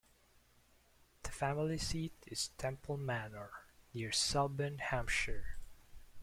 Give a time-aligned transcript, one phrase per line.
[1.21, 3.51] The family seat is Temple Manor,
[3.93, 5.57] near Selborne, Hampshire.